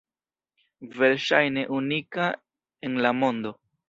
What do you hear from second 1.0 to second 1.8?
Verŝajne